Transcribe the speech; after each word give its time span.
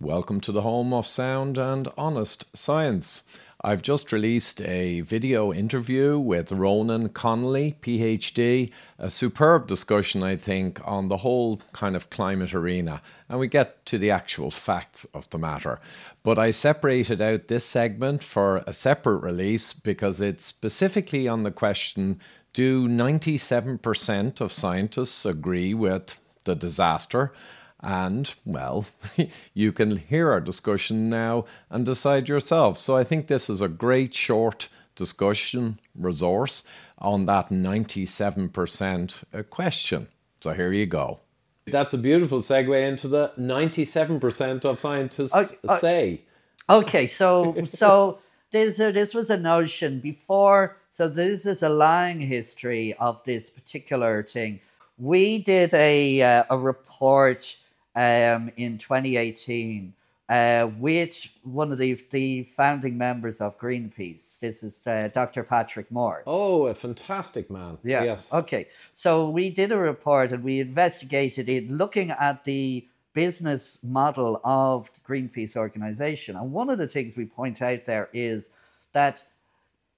Welcome 0.00 0.40
to 0.42 0.52
the 0.52 0.62
home 0.62 0.92
of 0.92 1.08
sound 1.08 1.58
and 1.58 1.88
honest 1.98 2.56
science. 2.56 3.24
I've 3.64 3.82
just 3.82 4.12
released 4.12 4.60
a 4.60 5.00
video 5.00 5.52
interview 5.52 6.20
with 6.20 6.52
Ronan 6.52 7.08
Connolly, 7.08 7.74
PhD, 7.82 8.70
a 9.00 9.10
superb 9.10 9.66
discussion, 9.66 10.22
I 10.22 10.36
think, 10.36 10.80
on 10.86 11.08
the 11.08 11.16
whole 11.16 11.60
kind 11.72 11.96
of 11.96 12.10
climate 12.10 12.54
arena. 12.54 13.02
And 13.28 13.40
we 13.40 13.48
get 13.48 13.84
to 13.86 13.98
the 13.98 14.12
actual 14.12 14.52
facts 14.52 15.04
of 15.06 15.28
the 15.30 15.38
matter. 15.38 15.80
But 16.22 16.38
I 16.38 16.52
separated 16.52 17.20
out 17.20 17.48
this 17.48 17.64
segment 17.64 18.22
for 18.22 18.62
a 18.68 18.72
separate 18.72 19.24
release 19.24 19.72
because 19.72 20.20
it's 20.20 20.44
specifically 20.44 21.26
on 21.26 21.42
the 21.42 21.50
question 21.50 22.20
do 22.52 22.86
97% 22.86 24.40
of 24.40 24.52
scientists 24.52 25.26
agree 25.26 25.74
with 25.74 26.20
the 26.44 26.54
disaster? 26.54 27.32
And, 27.80 28.32
well, 28.44 28.86
you 29.54 29.72
can 29.72 29.96
hear 29.96 30.30
our 30.32 30.40
discussion 30.40 31.08
now 31.08 31.44
and 31.70 31.86
decide 31.86 32.28
yourself. 32.28 32.78
So 32.78 32.96
I 32.96 33.04
think 33.04 33.26
this 33.26 33.48
is 33.48 33.60
a 33.60 33.68
great 33.68 34.14
short 34.14 34.68
discussion 34.96 35.78
resource 35.94 36.64
on 36.98 37.26
that 37.26 37.48
97% 37.50 39.24
uh, 39.32 39.42
question. 39.44 40.08
So 40.40 40.52
here 40.52 40.72
you 40.72 40.86
go. 40.86 41.20
That's 41.66 41.92
a 41.92 41.98
beautiful 41.98 42.40
segue 42.40 42.88
into 42.88 43.08
the 43.08 43.32
97% 43.38 44.64
of 44.64 44.80
scientists 44.80 45.34
uh, 45.34 45.46
uh, 45.68 45.78
say. 45.78 46.22
Okay, 46.70 47.06
so 47.06 47.54
so 47.66 48.18
this 48.52 48.80
uh, 48.80 48.90
this 48.90 49.14
was 49.14 49.30
a 49.30 49.36
notion 49.36 50.00
before. 50.00 50.76
So 50.92 51.08
this 51.08 51.46
is 51.46 51.62
a 51.62 51.68
long 51.68 52.20
history 52.20 52.94
of 52.98 53.22
this 53.24 53.50
particular 53.50 54.22
thing. 54.22 54.60
We 54.98 55.42
did 55.42 55.74
a 55.74 56.22
uh, 56.22 56.44
a 56.50 56.58
report 56.58 57.56
um, 57.94 58.50
in 58.56 58.78
2018 58.78 59.94
uh, 60.28 60.68
with 60.78 61.26
one 61.42 61.72
of 61.72 61.78
the, 61.78 61.94
the 62.10 62.44
founding 62.56 62.98
members 62.98 63.40
of 63.40 63.58
Greenpeace. 63.58 64.38
This 64.40 64.62
is 64.62 64.82
uh, 64.86 65.08
Dr. 65.14 65.42
Patrick 65.42 65.90
Moore. 65.90 66.22
Oh, 66.26 66.66
a 66.66 66.74
fantastic 66.74 67.50
man. 67.50 67.78
Yeah. 67.82 68.04
Yes. 68.04 68.32
Okay. 68.32 68.68
So 68.92 69.30
we 69.30 69.50
did 69.50 69.72
a 69.72 69.78
report 69.78 70.32
and 70.32 70.44
we 70.44 70.60
investigated 70.60 71.48
it 71.48 71.70
looking 71.70 72.10
at 72.10 72.44
the 72.44 72.86
business 73.14 73.78
model 73.82 74.40
of 74.44 74.90
the 74.94 75.12
Greenpeace 75.12 75.56
organization. 75.56 76.36
And 76.36 76.52
one 76.52 76.68
of 76.68 76.78
the 76.78 76.88
things 76.88 77.16
we 77.16 77.24
point 77.24 77.62
out 77.62 77.86
there 77.86 78.10
is 78.12 78.50
that 78.92 79.22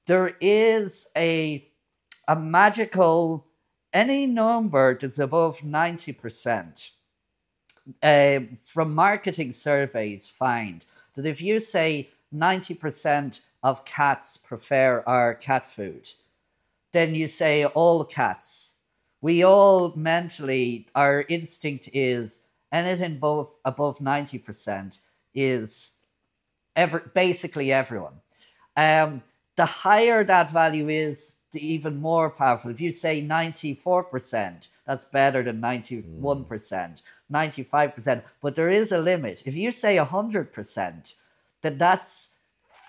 there 0.07 0.37
is 0.41 1.09
a, 1.17 1.67
a 2.29 2.37
magical, 2.37 3.47
any 3.93 4.27
number 4.27 4.97
that's 4.97 5.19
above 5.19 5.59
90% 5.59 6.91
uh, 8.03 8.41
from 8.73 8.95
marketing 8.95 9.53
surveys 9.53 10.29
find 10.29 10.85
that 11.15 11.27
if 11.27 11.41
you 11.41 11.61
say 11.61 12.11
90% 12.35 13.41
of 13.63 13.85
cats 13.85 14.37
prefer 14.37 15.03
our 15.07 15.35
cat 15.35 15.71
food, 15.71 16.09
then 16.93 17.15
you 17.15 17.27
say 17.27 17.65
all 17.65 18.05
cats. 18.05 18.75
We 19.21 19.45
all 19.45 19.93
mentally, 19.97 20.87
our 20.95 21.23
instinct 21.29 21.91
is 21.93 22.41
anything 22.73 23.17
above, 23.17 23.51
above 23.65 23.99
90% 23.99 24.99
is 25.35 25.93
ever, 26.77 27.11
basically 27.15 27.73
everyone. 27.73 28.15
Um, 28.77 29.23
the 29.57 29.67
higher 29.67 30.25
that 30.25 30.53
value 30.53 30.89
is, 30.89 31.33
the 31.53 31.67
even 31.67 32.01
more 32.01 32.31
powerful. 32.31 32.71
If 32.71 32.81
you 32.81 32.93
say 32.93 33.21
94%, 33.23 34.69
that's 34.87 35.05
better 35.07 35.43
than 35.43 35.61
91%. 35.61 36.23
Mm. 36.23 37.01
95%, 37.33 38.23
but 38.41 38.57
there 38.57 38.69
is 38.69 38.93
a 38.93 38.99
limit. 38.99 39.43
If 39.45 39.55
you 39.55 39.73
say 39.73 39.97
100%, 39.97 41.15
then 41.63 41.79
that's 41.79 42.29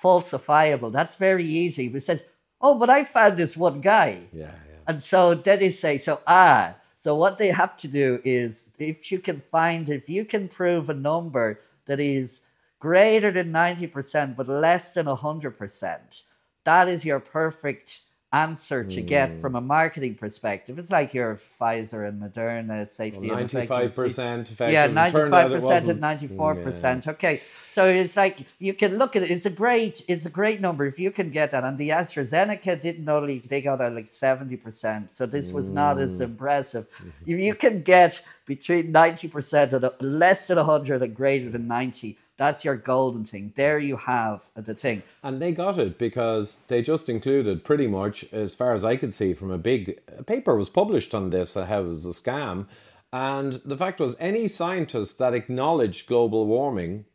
falsifiable. 0.03 0.91
That's 0.91 1.15
very 1.15 1.45
easy. 1.45 1.89
We 1.89 1.99
said, 1.99 2.25
oh, 2.61 2.75
but 2.75 2.89
I 2.89 3.03
found 3.03 3.37
this 3.37 3.55
one 3.55 3.81
guy. 3.81 4.21
Yeah, 4.33 4.45
yeah. 4.45 4.51
And 4.87 5.03
so 5.03 5.35
then 5.35 5.59
they 5.59 5.69
say, 5.69 5.97
so 5.97 6.21
ah, 6.25 6.75
so 6.97 7.15
what 7.15 7.39
they 7.39 7.47
have 7.47 7.77
to 7.77 7.87
do 7.87 8.21
is 8.23 8.69
if 8.77 9.11
you 9.11 9.19
can 9.19 9.41
find, 9.51 9.89
if 9.89 10.07
you 10.07 10.23
can 10.23 10.47
prove 10.47 10.89
a 10.89 10.93
number 10.93 11.59
that 11.87 11.99
is 11.99 12.41
greater 12.79 13.31
than 13.31 13.51
90%, 13.51 14.35
but 14.35 14.47
less 14.47 14.91
than 14.91 15.07
100%, 15.07 16.21
that 16.63 16.87
is 16.87 17.03
your 17.03 17.19
perfect 17.19 18.01
answer 18.33 18.83
to 18.85 19.01
mm. 19.01 19.05
get 19.05 19.29
hmm. 19.29 19.41
from 19.41 19.55
a 19.55 19.61
marketing 19.61 20.15
perspective. 20.15 20.79
It's 20.79 20.89
like 20.89 21.13
your 21.13 21.39
Pfizer 21.59 22.07
and 22.07 22.21
Moderna 22.21 22.89
safety. 22.89 23.27
Well, 23.27 23.37
Ninety-five 23.37 23.93
percent 23.93 24.49
effective. 24.49 24.73
Yeah, 24.73 24.87
ninety-five 24.87 25.51
percent 25.51 25.89
and 25.89 25.99
ninety-four 25.99 26.55
percent. 26.55 27.05
Yeah. 27.05 27.11
Okay, 27.11 27.41
so 27.73 27.87
it's 27.87 28.15
like 28.15 28.45
you 28.59 28.73
can 28.73 28.97
look 28.97 29.15
at 29.15 29.23
it. 29.23 29.31
It's 29.31 29.45
a 29.45 29.49
great, 29.49 30.03
it's 30.07 30.25
a 30.25 30.29
great 30.29 30.61
number 30.61 30.85
if 30.85 30.97
you 30.97 31.11
can 31.11 31.29
get 31.29 31.51
that. 31.51 31.63
And 31.65 31.77
the 31.77 31.89
AstraZeneca 31.89 32.81
didn't 32.81 33.09
only 33.09 33.39
they 33.39 33.61
got 33.61 33.81
at 33.81 33.93
like 33.93 34.11
seventy 34.11 34.55
percent, 34.55 35.13
so 35.13 35.25
this 35.25 35.51
was 35.51 35.67
mm. 35.67 35.73
not 35.73 35.99
as 35.99 36.17
hmm. 36.17 36.23
impressive. 36.23 36.87
if 37.25 37.39
you 37.39 37.55
can 37.55 37.81
get 37.81 38.21
between 38.45 38.93
ninety 38.93 39.27
percent 39.27 39.73
and 39.73 39.89
less 39.99 40.45
than 40.45 40.57
hundred 40.57 41.01
and 41.01 41.13
greater 41.13 41.49
than 41.49 41.67
ninety 41.67 42.17
that's 42.41 42.65
your 42.65 42.75
golden 42.75 43.23
thing. 43.23 43.53
There 43.55 43.77
you 43.77 43.97
have 43.97 44.41
the 44.55 44.73
thing. 44.73 45.03
And 45.21 45.39
they 45.39 45.51
got 45.51 45.77
it 45.77 45.99
because 45.99 46.63
they 46.69 46.81
just 46.81 47.07
included 47.07 47.63
pretty 47.63 47.85
much, 47.85 48.25
as 48.31 48.55
far 48.55 48.73
as 48.73 48.83
I 48.83 48.95
could 48.95 49.13
see, 49.13 49.35
from 49.35 49.51
a 49.51 49.59
big 49.59 49.99
a 50.17 50.23
paper 50.23 50.55
was 50.55 50.67
published 50.67 51.13
on 51.13 51.29
this 51.29 51.53
that 51.53 51.69
was 51.85 52.03
a 52.03 52.09
scam. 52.09 52.65
And 53.13 53.61
the 53.63 53.77
fact 53.77 53.99
was, 53.99 54.15
any 54.19 54.47
scientist 54.47 55.19
that 55.19 55.35
acknowledged 55.35 56.07
global 56.07 56.47
warming 56.47 57.05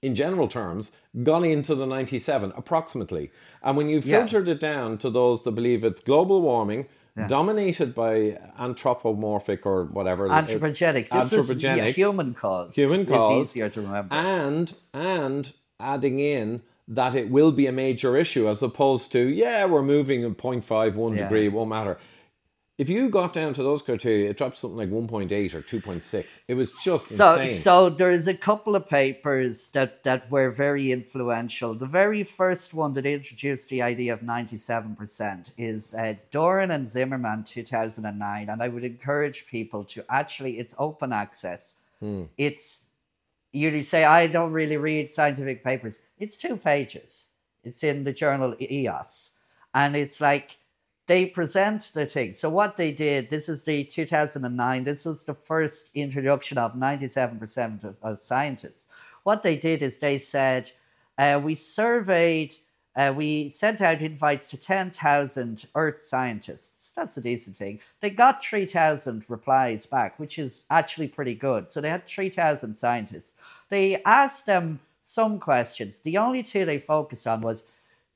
in 0.00 0.14
general 0.14 0.48
terms, 0.48 0.92
gone 1.22 1.44
into 1.44 1.74
the 1.74 1.86
97 1.86 2.54
approximately. 2.56 3.30
And 3.62 3.76
when 3.76 3.90
you 3.90 4.00
filtered 4.00 4.46
yeah. 4.46 4.54
it 4.54 4.60
down 4.60 4.96
to 4.98 5.10
those 5.10 5.44
that 5.44 5.52
believe 5.52 5.84
it's 5.84 6.00
global 6.00 6.40
warming, 6.40 6.86
yeah. 7.16 7.26
dominated 7.26 7.94
by 7.94 8.38
anthropomorphic 8.58 9.66
or 9.66 9.84
whatever 9.84 10.28
anthropogenic. 10.28 11.10
This 11.10 11.30
anthropogenic, 11.30 11.50
is, 11.50 11.62
yeah, 11.62 11.88
human 11.88 12.34
cause. 12.34 12.74
Human 12.74 13.06
cause. 13.06 13.46
It's 13.46 13.50
easier 13.50 13.68
to 13.70 13.80
remember. 13.82 14.14
And 14.14 14.74
and 14.94 15.52
adding 15.78 16.20
in 16.20 16.62
that 16.88 17.14
it 17.14 17.30
will 17.30 17.52
be 17.52 17.66
a 17.66 17.72
major 17.72 18.16
issue 18.16 18.48
as 18.48 18.62
opposed 18.62 19.12
to 19.12 19.20
yeah 19.28 19.64
we're 19.64 19.82
moving 19.82 20.24
at 20.24 20.36
0.5 20.36 21.16
yeah. 21.16 21.22
degree 21.22 21.46
it 21.46 21.52
won't 21.52 21.70
matter 21.70 21.98
if 22.82 22.88
you 22.88 23.08
got 23.08 23.32
down 23.32 23.54
to 23.54 23.62
those 23.62 23.80
criteria, 23.80 24.28
it 24.28 24.36
dropped 24.36 24.56
something 24.56 24.76
like 24.76 24.90
1.8 24.90 25.54
or 25.54 25.62
2.6. 25.62 26.24
It 26.48 26.54
was 26.54 26.72
just 26.82 27.10
so, 27.10 27.36
insane. 27.36 27.60
So 27.60 27.88
there's 27.88 28.26
a 28.26 28.34
couple 28.34 28.74
of 28.74 28.88
papers 28.88 29.68
that, 29.68 30.02
that 30.02 30.28
were 30.32 30.50
very 30.50 30.90
influential. 30.90 31.74
The 31.76 31.86
very 31.86 32.24
first 32.24 32.74
one 32.74 32.92
that 32.94 33.06
introduced 33.06 33.68
the 33.68 33.82
idea 33.82 34.12
of 34.12 34.22
97% 34.22 35.50
is 35.56 35.94
uh, 35.94 36.14
Doran 36.32 36.72
and 36.72 36.88
Zimmerman 36.88 37.44
2009. 37.44 38.48
And 38.48 38.60
I 38.60 38.66
would 38.66 38.82
encourage 38.82 39.46
people 39.46 39.84
to 39.84 40.04
actually, 40.10 40.58
it's 40.58 40.74
open 40.76 41.12
access. 41.12 41.74
Hmm. 42.00 42.24
It's, 42.36 42.80
you 43.52 43.84
say, 43.84 44.02
I 44.02 44.26
don't 44.26 44.50
really 44.50 44.76
read 44.76 45.14
scientific 45.14 45.62
papers. 45.62 46.00
It's 46.18 46.36
two 46.36 46.56
pages. 46.56 47.26
It's 47.62 47.84
in 47.84 48.02
the 48.02 48.12
journal 48.12 48.56
EOS. 48.60 49.30
And 49.72 49.94
it's 49.94 50.20
like, 50.20 50.56
they 51.06 51.26
present 51.26 51.90
the 51.94 52.06
thing. 52.06 52.32
So 52.32 52.48
what 52.48 52.76
they 52.76 52.92
did, 52.92 53.28
this 53.28 53.48
is 53.48 53.64
the 53.64 53.84
2009, 53.84 54.84
this 54.84 55.04
was 55.04 55.24
the 55.24 55.34
first 55.34 55.90
introduction 55.94 56.58
of 56.58 56.74
97% 56.74 57.84
of, 57.84 57.96
of 58.02 58.20
scientists. 58.20 58.86
What 59.24 59.42
they 59.42 59.56
did 59.56 59.82
is 59.82 59.98
they 59.98 60.18
said, 60.18 60.70
uh, 61.18 61.40
we 61.42 61.54
surveyed, 61.54 62.54
uh, 62.94 63.12
we 63.16 63.50
sent 63.50 63.80
out 63.80 64.00
invites 64.00 64.46
to 64.48 64.56
10,000 64.56 65.66
Earth 65.74 66.02
scientists. 66.02 66.92
That's 66.94 67.16
a 67.16 67.20
decent 67.20 67.56
thing. 67.56 67.80
They 68.00 68.10
got 68.10 68.44
3,000 68.44 69.24
replies 69.28 69.86
back, 69.86 70.18
which 70.18 70.38
is 70.38 70.64
actually 70.70 71.08
pretty 71.08 71.34
good. 71.34 71.68
So 71.68 71.80
they 71.80 71.90
had 71.90 72.06
3,000 72.06 72.74
scientists. 72.74 73.32
They 73.70 74.02
asked 74.04 74.46
them 74.46 74.78
some 75.00 75.40
questions. 75.40 75.98
The 75.98 76.18
only 76.18 76.42
two 76.42 76.64
they 76.64 76.78
focused 76.78 77.26
on 77.26 77.40
was, 77.40 77.64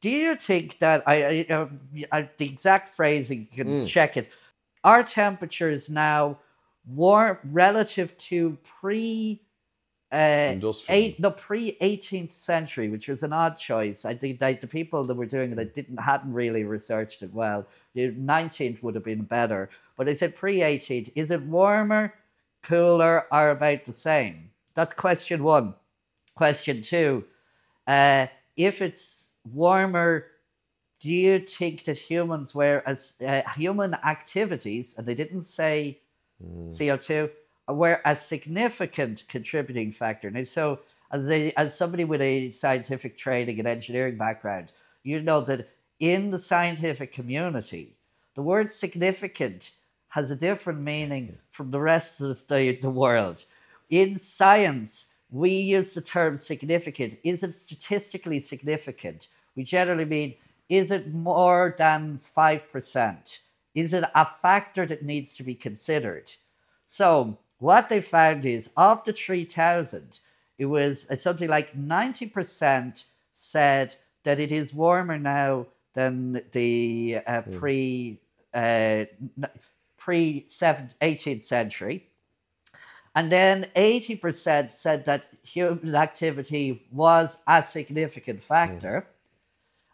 do 0.06 0.12
you 0.12 0.36
think 0.36 0.78
that 0.78 1.02
I, 1.04 1.46
I, 1.50 1.66
I 2.12 2.30
the 2.38 2.44
exact 2.44 2.94
phrasing 2.94 3.48
you 3.50 3.64
can 3.64 3.72
mm. 3.82 3.86
check 3.88 4.16
it? 4.16 4.28
Our 4.84 5.02
temperature 5.02 5.68
is 5.68 5.88
now 5.88 6.38
warm 6.86 7.38
relative 7.50 8.16
to 8.30 8.56
pre 8.80 9.42
uh, 10.12 10.54
eight, 10.90 11.18
no 11.18 11.32
pre 11.32 11.76
18th 11.82 12.32
century, 12.32 12.88
which 12.88 13.08
was 13.08 13.24
an 13.24 13.32
odd 13.32 13.58
choice. 13.58 14.04
I 14.04 14.14
think 14.14 14.38
that 14.38 14.60
the 14.60 14.68
people 14.68 15.02
that 15.08 15.14
were 15.14 15.26
doing 15.26 15.58
it 15.58 15.74
didn't 15.74 15.96
hadn't 15.96 16.32
really 16.32 16.62
researched 16.62 17.22
it 17.22 17.34
well. 17.34 17.66
The 17.94 18.12
19th 18.12 18.84
would 18.84 18.94
have 18.94 19.02
been 19.02 19.22
better, 19.24 19.70
but 19.96 20.06
they 20.06 20.14
said 20.14 20.36
pre 20.36 20.58
18th. 20.58 21.10
Is 21.16 21.32
it 21.32 21.42
warmer, 21.42 22.14
cooler, 22.62 23.24
or 23.32 23.50
about 23.50 23.84
the 23.84 23.92
same? 23.92 24.50
That's 24.76 24.92
question 24.92 25.42
one. 25.42 25.74
Question 26.36 26.80
two: 26.80 27.24
uh, 27.88 28.28
If 28.56 28.80
it's 28.80 29.25
warmer 29.52 30.26
do 31.00 31.10
you 31.10 31.38
think 31.40 31.84
that 31.84 31.98
humans 31.98 32.54
were 32.54 32.82
as 32.86 33.14
uh, 33.26 33.42
human 33.54 33.94
activities 33.94 34.94
and 34.96 35.06
they 35.06 35.14
didn't 35.14 35.42
say 35.42 35.98
mm. 36.42 36.68
co2 36.68 37.30
were 37.68 38.00
a 38.04 38.16
significant 38.16 39.24
contributing 39.28 39.92
factor 39.92 40.28
and 40.28 40.48
so 40.48 40.78
as 41.10 41.30
a, 41.30 41.52
as 41.52 41.76
somebody 41.76 42.04
with 42.04 42.20
a 42.20 42.50
scientific 42.50 43.16
training 43.16 43.58
and 43.58 43.68
engineering 43.68 44.16
background, 44.16 44.72
you 45.02 45.20
know 45.20 45.40
that 45.42 45.68
in 46.00 46.30
the 46.30 46.38
scientific 46.38 47.12
community, 47.12 47.96
the 48.34 48.42
word 48.42 48.70
significant 48.70 49.70
has 50.08 50.30
a 50.30 50.36
different 50.36 50.80
meaning 50.80 51.36
from 51.52 51.70
the 51.70 51.80
rest 51.80 52.20
of 52.20 52.42
the, 52.48 52.78
the 52.82 52.90
world. 52.90 53.44
In 53.90 54.18
science, 54.18 55.06
we 55.30 55.50
use 55.50 55.90
the 55.90 56.00
term 56.00 56.36
significant. 56.36 57.18
Is 57.22 57.42
it 57.42 57.58
statistically 57.58 58.40
significant? 58.40 59.28
We 59.56 59.64
generally 59.64 60.04
mean, 60.04 60.34
is 60.68 60.90
it 60.90 61.12
more 61.12 61.74
than 61.78 62.20
5%? 62.36 63.16
Is 63.74 63.92
it 63.92 64.04
a 64.14 64.28
factor 64.42 64.86
that 64.86 65.02
needs 65.02 65.32
to 65.34 65.42
be 65.42 65.54
considered? 65.54 66.30
So, 66.86 67.38
what 67.58 67.88
they 67.88 68.00
found 68.00 68.44
is 68.44 68.70
of 68.76 69.04
the 69.04 69.12
3,000, 69.12 70.18
it 70.58 70.66
was 70.66 71.06
uh, 71.10 71.16
something 71.16 71.48
like 71.48 71.76
90% 71.76 73.04
said 73.32 73.94
that 74.24 74.40
it 74.40 74.52
is 74.52 74.74
warmer 74.74 75.18
now 75.18 75.66
than 75.94 76.42
the 76.52 77.18
uh, 77.26 77.42
hmm. 77.42 77.58
pre 77.58 78.20
uh, 78.54 79.04
pre 79.98 80.46
18th 80.48 81.44
century. 81.44 82.06
And 83.14 83.32
then 83.32 83.66
80% 83.74 84.70
said 84.70 85.04
that 85.06 85.24
human 85.42 85.94
activity 85.94 86.86
was 86.92 87.38
a 87.46 87.62
significant 87.62 88.42
factor. 88.42 89.06
Mm. 89.06 89.15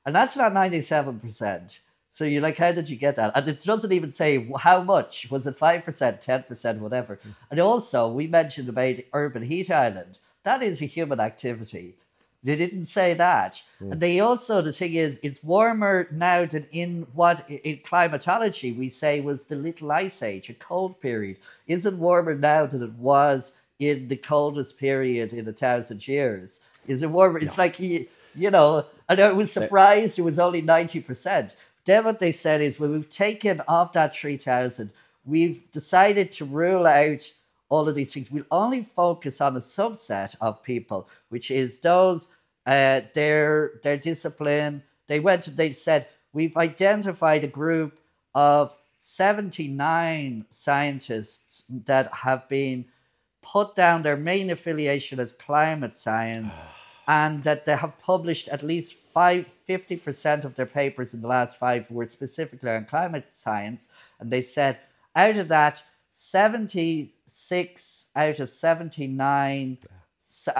And 0.05 0.15
that's 0.15 0.37
not 0.37 0.53
97%. 0.53 1.79
So 2.15 2.25
you're 2.25 2.43
like, 2.43 2.59
how 2.59 2.73
did 2.73 2.91
you 2.91 2.97
get 2.97 3.17
that? 3.17 3.33
And 3.35 3.49
it 3.49 3.65
doesn't 3.65 3.93
even 3.93 4.13
say 4.13 4.51
how 4.59 4.83
much. 4.83 5.29
Was 5.31 5.47
it 5.47 5.59
5%, 5.59 5.85
10%, 6.23 6.79
whatever? 6.79 7.17
Mm. 7.17 7.35
And 7.51 7.61
also, 7.61 8.09
we 8.09 8.27
mentioned 8.27 8.69
about 8.69 8.97
urban 9.15 9.43
heat 9.43 9.71
island. 9.71 10.19
That 10.45 10.63
is 10.63 10.83
a 10.83 10.87
human 10.87 11.21
activity. 11.21 11.97
They 12.45 12.57
didn't 12.57 12.87
say 12.87 13.15
that. 13.15 13.63
Mm. 13.81 13.93
And 13.93 14.01
they 14.01 14.21
also, 14.21 14.61
the 14.61 14.75
thing 14.75 14.95
is, 14.95 15.19
it's 15.23 15.43
warmer 15.43 16.09
now 16.11 16.45
than 16.45 16.67
in 16.73 17.07
what 17.15 17.49
in 17.49 17.81
climatology 17.85 18.73
we 18.73 18.91
say 18.91 19.21
was 19.21 19.45
the 19.45 19.57
Little 19.57 19.91
Ice 19.93 20.23
Age, 20.23 20.51
a 20.51 20.55
cold 20.55 21.01
period. 21.01 21.39
Isn't 21.67 21.99
warmer 21.99 22.35
now 22.35 22.67
than 22.67 22.83
it 22.83 22.93
was 22.95 23.53
in 23.79 24.09
the 24.09 24.17
coldest 24.17 24.77
period 24.77 25.33
in 25.33 25.49
a 25.49 25.53
thousand 25.53 26.07
years? 26.07 26.61
Is 26.87 27.03
it 27.03 27.11
warmer? 27.11 27.39
It's 27.39 27.57
like, 27.57 27.81
you, 27.81 28.07
you 28.35 28.51
know, 28.51 28.87
and 29.09 29.21
I 29.21 29.33
was 29.33 29.53
surprised 29.53 30.19
it 30.19 30.23
was 30.23 30.39
only 30.39 30.63
90%. 30.63 31.53
Then 31.85 32.05
what 32.05 32.19
they 32.19 32.33
said 32.33 32.61
is 32.61 32.79
when 32.79 32.93
we've 32.93 33.11
taken 33.11 33.63
off 33.67 33.93
that 33.93 34.15
3,000, 34.15 34.91
we've 35.25 35.61
decided 35.73 36.33
to 36.33 36.45
rule 36.45 36.87
out 36.87 37.31
all 37.69 37.89
of 37.89 37.95
these 37.95 38.13
things. 38.13 38.31
We'll 38.31 38.45
only 38.51 38.89
focus 38.95 39.41
on 39.41 39.57
a 39.57 39.61
subset 39.61 40.35
of 40.41 40.63
people, 40.63 41.09
which 41.31 41.51
is 41.51 41.79
those 41.79 42.29
uh, 42.67 43.01
their 43.15 43.73
their 43.83 43.97
discipline. 43.97 44.83
They 45.09 45.21
went. 45.21 45.57
They 45.57 45.73
said 45.73 46.07
we've 46.33 46.57
identified 46.57 47.45
a 47.45 47.49
group 47.49 47.99
of 48.35 48.73
79 49.01 50.45
scientists 50.51 51.65
that 51.87 52.13
have 52.13 52.49
been 52.49 52.85
put 53.43 53.75
down 53.75 54.03
their 54.03 54.17
main 54.17 54.51
affiliation 54.51 55.19
as 55.19 55.33
climate 55.33 55.97
science 55.97 56.67
and 57.09 57.43
that 57.45 57.65
they 57.65 57.77
have 57.77 57.99
published 57.99 58.49
at 58.49 58.63
least 58.63 58.95
five, 59.13 59.47
50% 59.69 60.45
of 60.45 60.55
their 60.55 60.67
papers 60.67 61.15
in 61.15 61.21
the 61.21 61.29
last 61.29 61.59
five 61.59 61.91
were 61.91 62.07
specifically 62.07 62.71
on 62.71 62.85
climate 62.85 63.31
science. 63.31 63.89
And 64.21 64.31
they 64.31 64.43
said 64.43 64.79
out 65.17 65.37
of 65.37 65.49
that, 65.49 65.83
76 66.13 68.07
out 68.15 68.41
of 68.41 68.51
79 68.51 69.79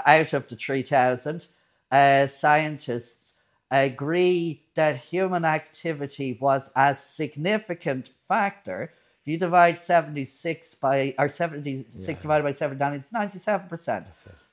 out 0.05 0.33
of 0.33 0.47
the 0.47 0.55
3,000 0.55 1.45
uh, 1.91 2.27
scientists 2.27 3.33
agree 3.71 4.63
that 4.75 4.97
human 4.97 5.45
activity 5.45 6.37
was 6.39 6.69
a 6.75 6.95
significant 6.95 8.11
factor. 8.27 8.91
If 9.21 9.27
you 9.27 9.37
divide 9.37 9.79
76 9.79 10.75
by, 10.75 11.15
or 11.17 11.29
76 11.29 12.07
yeah. 12.07 12.21
divided 12.21 12.43
by 12.43 12.51
79, 12.51 12.93
it's 12.93 13.09
97%. 13.09 14.05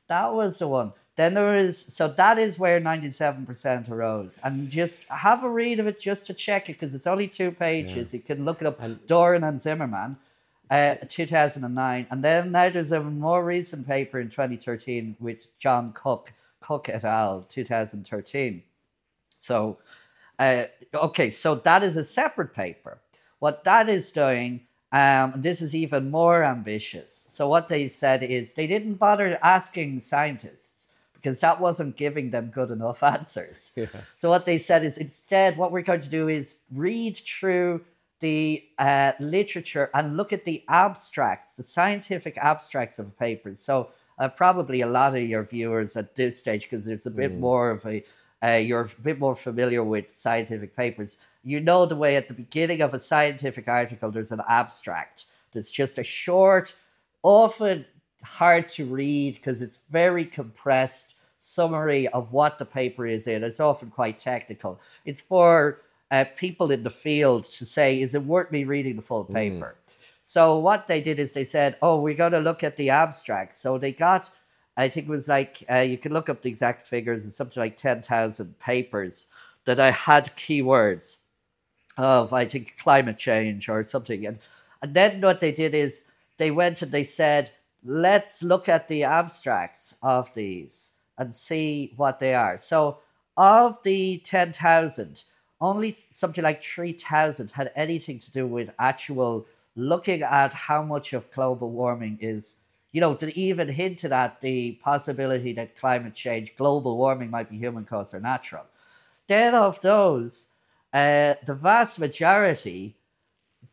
That 0.09 0.33
was 0.33 0.59
the 0.59 0.69
one. 0.69 0.93
Then 1.17 1.35
there 1.35 1.57
is, 1.57 1.79
so 1.79 2.09
that 2.09 2.39
is 2.39 2.59
where 2.59 2.81
97% 2.81 3.91
arose. 3.91 4.39
And 4.43 4.71
just 4.71 4.97
have 5.09 5.45
a 5.45 5.51
read 5.51 5.81
of 5.81 5.87
it 5.87 6.01
just 6.01 6.27
to 6.29 6.35
check 6.35 6.69
it 6.69 6.75
because 6.75 6.95
it's 6.95 7.07
only 7.07 7.29
two 7.29 7.51
pages. 7.51 8.13
Yeah. 8.13 8.19
You 8.19 8.23
can 8.23 8.45
look 8.45 8.61
it 8.61 8.67
up. 8.67 8.81
And, 8.81 9.05
Doran 9.07 9.45
and 9.45 9.61
Zimmerman 9.61 10.17
uh, 10.71 10.95
2009. 11.09 12.07
And 12.11 12.25
then 12.25 12.53
now 12.53 12.71
there's 12.71 12.93
a 12.93 13.01
more 13.01 13.45
recent 13.45 13.87
paper 13.87 14.21
in 14.21 14.31
2013 14.31 15.17
with 15.21 15.39
John 15.59 15.93
Cook, 15.93 16.33
Cook 16.61 16.89
et 16.89 17.05
al., 17.05 17.45
2013. 17.49 18.63
So, 19.39 19.79
uh, 20.39 20.65
okay, 20.95 21.31
so 21.31 21.57
that 21.57 21.83
is 21.83 21.97
a 21.97 22.05
separate 22.05 22.55
paper. 22.55 22.99
What 23.41 23.65
that 23.65 23.89
is 23.89 24.11
doing, 24.11 24.61
um, 24.93 25.35
this 25.37 25.61
is 25.61 25.75
even 25.75 26.11
more 26.11 26.45
ambitious. 26.45 27.27
So, 27.29 27.49
what 27.49 27.69
they 27.69 27.89
said 27.89 28.23
is 28.23 28.53
they 28.53 28.67
didn't 28.67 28.95
bother 28.95 29.39
asking 29.43 30.03
scientists 30.03 30.80
because 31.23 31.41
that 31.41 31.61
wasn't 31.61 31.97
giving 31.97 32.31
them 32.31 32.47
good 32.47 32.71
enough 32.71 33.03
answers. 33.17 33.71
Yeah. 33.77 33.87
So, 34.17 34.29
what 34.29 34.47
they 34.47 34.59
said 34.59 34.85
is 34.85 34.97
instead, 34.97 35.57
what 35.57 35.73
we're 35.73 35.83
going 35.83 36.03
to 36.03 36.09
do 36.09 36.29
is 36.29 36.55
read 36.73 37.17
through 37.19 37.83
the 38.21 38.63
uh, 38.79 39.13
literature 39.19 39.91
and 39.95 40.17
look 40.17 40.33
at 40.33 40.45
the 40.45 40.63
abstracts, 40.69 41.53
the 41.53 41.63
scientific 41.63 42.37
abstracts 42.37 42.99
of 42.99 43.19
papers. 43.19 43.59
So 43.59 43.91
uh, 44.19 44.29
probably 44.29 44.83
a 44.83 44.87
lot 44.87 45.17
of 45.17 45.23
your 45.23 45.45
viewers 45.45 45.97
at 45.97 46.15
this 46.15 46.39
stage, 46.39 46.69
because 46.69 46.87
it's 46.87 47.07
a 47.07 47.11
bit 47.11 47.33
mm. 47.33 47.41
more 47.41 47.71
of 47.71 47.85
a, 47.87 48.05
uh, 48.43 48.57
you're 48.57 48.91
a 48.99 49.03
bit 49.03 49.19
more 49.19 49.35
familiar 49.35 49.83
with 49.83 50.15
scientific 50.15 50.77
papers. 50.77 51.17
You 51.43 51.61
know 51.61 51.87
the 51.87 51.97
way 51.97 52.17
at 52.17 52.29
the 52.29 52.35
beginning 52.35 52.83
of 52.83 52.93
a 52.93 53.01
scientific 53.01 53.67
article, 53.67 54.11
there's 54.11 54.33
an 54.33 54.43
abstract. 54.49 55.25
There's 55.53 55.71
just 55.71 55.99
a 55.99 56.05
short, 56.05 56.75
often 57.23 57.87
hard 58.23 58.69
to 58.71 58.87
read 58.87 59.35
because 59.35 59.63
it's 59.63 59.79
very 59.91 60.25
compressed 60.25 61.15
summary 61.39 62.07
of 62.09 62.33
what 62.33 62.59
the 62.59 62.65
paper 62.65 63.07
is 63.07 63.27
in. 63.27 63.43
It's 63.43 63.61
often 63.61 63.91
quite 63.91 64.19
technical. 64.19 64.81
It's 65.05 65.21
for 65.21 65.81
uh, 66.11 66.25
people 66.37 66.71
in 66.71 66.83
the 66.83 66.91
field 66.91 67.51
to 67.53 67.65
say, 67.65 68.01
is 68.01 68.15
it 68.15 68.25
worth 68.25 68.51
me 68.51 68.65
reading 68.65 68.97
the 68.97 69.03
full 69.03 69.25
hmm. 69.25 69.35
paper? 69.35 69.75
Mm. 69.77 69.93
So 70.23 70.59
what 70.59 70.87
they 70.87 71.01
did 71.01 71.19
is 71.19 71.33
they 71.33 71.45
said, 71.45 71.77
oh, 71.83 72.01
we're 72.01 72.15
going 72.15 72.33
to 72.33 72.39
look 72.39 72.63
at 72.63 72.77
the 72.77 72.91
abstract. 72.91 73.57
So 73.57 73.79
they 73.79 73.93
got, 73.93 74.31
I 74.77 74.89
think 74.89 75.09
it 75.09 75.11
was 75.11 75.27
like, 75.27 75.65
uh, 75.71 75.79
you 75.79 75.99
can 75.99 76.13
look 76.13 76.29
up 76.29 76.43
the 76.43 76.49
exact 76.49 76.87
figures, 76.87 77.25
it's 77.25 77.37
something 77.37 77.61
like 77.61 77.77
10,000 77.77 78.59
papers 78.61 79.27
that 79.65 79.81
I 79.81 79.91
had 79.91 80.31
keywords 80.37 81.17
of, 81.97 82.33
I 82.33 82.47
think, 82.47 82.77
climate 82.79 83.19
change 83.19 83.69
or 83.69 83.83
something. 83.83 84.27
And, 84.27 84.39
and 84.83 84.95
then 84.95 85.21
what 85.21 85.41
they 85.41 85.53
did 85.53 85.75
is 85.75 86.05
they 86.39 86.51
went 86.51 86.83
and 86.83 86.93
they 86.93 87.05
said, 87.05 87.51
let's 87.85 88.43
look 88.43 88.69
at 88.69 88.89
the 88.89 89.05
abstracts 89.05 89.95
of 90.03 90.33
these 90.35 90.91
and 91.19 91.35
see 91.35 91.93
what 91.97 92.19
they 92.19 92.35
are. 92.35 92.59
So 92.59 92.99
of 93.37 93.79
the 93.83 94.19
10,000, 94.25 95.23
only 95.61 95.99
something 96.11 96.45
like 96.45 96.63
3,000 96.63 97.51
had 97.51 97.73
anything 97.77 98.19
to 98.19 98.31
do 98.31 98.47
with 98.47 98.71
actual 98.79 99.47
looking 99.77 100.23
at 100.23 100.53
how 100.53 100.83
much 100.83 101.13
of 101.13 101.31
global 101.33 101.71
warming 101.71 102.19
is, 102.21 102.57
you 102.93 103.01
know, 103.01 103.15
to 103.15 103.39
even 103.39 103.69
hint 103.69 104.05
at 104.05 104.41
the 104.41 104.73
possibility 104.83 105.53
that 105.53 105.79
climate 105.79 106.15
change, 106.15 106.55
global 106.57 106.97
warming 106.97 107.31
might 107.31 107.49
be 107.49 107.57
human 107.57 107.85
caused 107.85 108.15
or 108.15 108.21
natural. 108.21 108.65
Then, 109.29 109.55
of 109.55 109.81
those, 109.81 110.47
uh, 110.93 111.35
the 111.47 111.55
vast 111.55 111.99
majority 111.99 112.97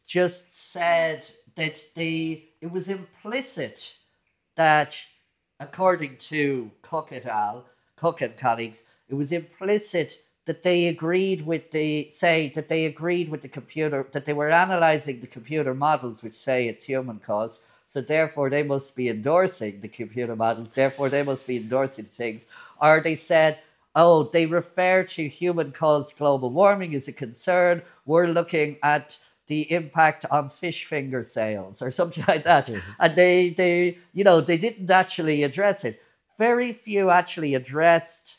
just 0.05 0.53
said 0.53 1.25
that 1.55 1.81
the 1.95 2.46
it 2.61 2.71
was 2.71 2.87
implicit 2.87 3.93
that, 4.55 4.95
according 5.59 6.17
to 6.17 6.71
Cook 6.81 7.09
et 7.11 7.25
al., 7.25 7.65
Cook 7.95 8.21
and 8.21 8.37
colleagues, 8.37 8.83
it 9.09 9.15
was 9.15 9.31
implicit 9.31 10.19
that 10.47 10.63
they 10.63 10.87
agreed 10.87 11.45
with 11.45 11.69
the 11.71 12.09
say 12.09 12.51
that 12.55 12.69
they 12.69 12.85
agreed 12.85 13.29
with 13.29 13.41
the 13.41 13.49
computer 13.49 14.07
that 14.13 14.25
they 14.25 14.33
were 14.33 14.49
analyzing 14.49 15.19
the 15.19 15.27
computer 15.27 15.73
models 15.73 16.23
which 16.23 16.35
say 16.35 16.67
it's 16.67 16.83
human 16.83 17.19
caused 17.19 17.59
so 17.85 18.01
therefore 18.01 18.49
they 18.49 18.63
must 18.63 18.95
be 18.95 19.09
endorsing 19.09 19.79
the 19.81 19.87
computer 19.89 20.35
models 20.35 20.71
therefore 20.71 21.09
they 21.09 21.21
must 21.21 21.45
be 21.45 21.57
endorsing 21.57 22.05
things 22.05 22.45
or 22.81 23.01
they 23.01 23.15
said 23.15 23.59
oh 23.95 24.23
they 24.31 24.45
refer 24.45 25.03
to 25.03 25.27
human 25.27 25.71
caused 25.71 26.17
global 26.17 26.49
warming 26.49 26.95
as 26.95 27.09
a 27.09 27.11
concern 27.13 27.81
we're 28.05 28.27
looking 28.27 28.77
at 28.83 29.17
the 29.47 29.71
impact 29.71 30.25
on 30.29 30.49
fish 30.49 30.85
finger 30.85 31.23
sales 31.23 31.81
or 31.81 31.91
something 31.91 32.23
like 32.27 32.43
that 32.43 32.67
mm-hmm. 32.67 32.79
and 32.99 33.15
they 33.15 33.49
they 33.51 33.97
you 34.13 34.23
know 34.23 34.41
they 34.41 34.57
didn't 34.57 34.91
actually 34.91 35.43
address 35.43 35.83
it 35.83 36.01
very 36.37 36.71
few 36.73 37.09
actually 37.09 37.55
addressed 37.55 38.37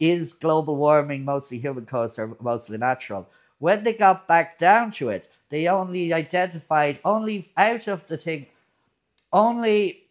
is 0.00 0.32
global 0.32 0.76
warming 0.76 1.24
mostly 1.24 1.58
human 1.58 1.86
caused 1.86 2.18
or 2.18 2.36
mostly 2.40 2.78
natural? 2.78 3.28
When 3.58 3.84
they 3.84 3.94
got 3.94 4.28
back 4.28 4.58
down 4.58 4.92
to 4.92 5.08
it, 5.08 5.30
they 5.48 5.68
only 5.68 6.12
identified 6.12 6.98
only 7.04 7.50
out 7.56 7.88
of 7.88 8.06
the 8.08 8.18
thing, 8.18 8.46
only 9.32 10.08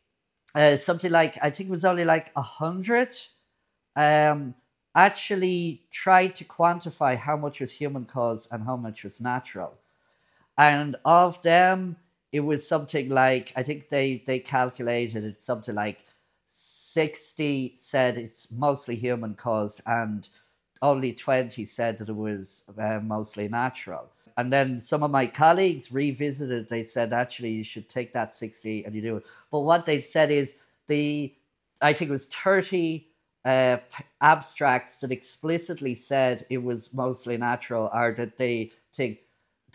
uh, 0.55 0.77
something 0.77 1.11
like 1.11 1.37
I 1.41 1.49
think 1.49 1.69
it 1.69 1.71
was 1.71 1.85
only 1.85 2.05
like 2.05 2.31
a 2.35 2.41
hundred, 2.41 3.09
um, 3.95 4.55
actually 4.95 5.83
tried 5.91 6.35
to 6.37 6.45
quantify 6.45 7.17
how 7.17 7.35
much 7.35 7.59
was 7.59 7.71
human 7.71 8.05
caused 8.05 8.47
and 8.51 8.63
how 8.63 8.77
much 8.77 9.03
was 9.03 9.19
natural, 9.19 9.73
and 10.57 10.95
of 11.05 11.41
them 11.43 11.97
it 12.31 12.39
was 12.41 12.67
something 12.67 13.09
like 13.09 13.53
I 13.55 13.63
think 13.63 13.89
they 13.89 14.23
they 14.27 14.39
calculated 14.39 15.23
it 15.23 15.41
something 15.41 15.75
like 15.75 15.99
sixty 16.49 17.73
said 17.75 18.17
it's 18.17 18.47
mostly 18.51 18.95
human 18.95 19.35
caused 19.35 19.81
and 19.85 20.27
only 20.81 21.13
20 21.13 21.65
said 21.65 21.97
that 21.99 22.09
it 22.09 22.15
was 22.15 22.63
uh, 22.79 22.99
mostly 23.03 23.47
natural. 23.47 24.11
And 24.37 24.53
then 24.53 24.81
some 24.81 25.03
of 25.03 25.11
my 25.11 25.27
colleagues 25.27 25.91
revisited, 25.91 26.69
they 26.69 26.83
said, 26.83 27.13
actually, 27.13 27.51
you 27.51 27.63
should 27.63 27.89
take 27.89 28.13
that 28.13 28.33
60 28.33 28.85
and 28.85 28.95
you 28.95 29.01
do 29.01 29.17
it. 29.17 29.23
But 29.51 29.61
what 29.61 29.85
they 29.85 30.01
said 30.01 30.31
is 30.31 30.55
the, 30.87 31.33
I 31.81 31.93
think 31.93 32.09
it 32.09 32.13
was 32.13 32.25
30 32.27 33.07
uh, 33.45 33.77
abstracts 34.21 34.97
that 34.97 35.11
explicitly 35.11 35.95
said 35.95 36.45
it 36.49 36.59
was 36.63 36.93
mostly 36.93 37.37
natural, 37.37 37.89
or 37.93 38.13
that 38.17 38.37
they 38.37 38.71
think 38.95 39.19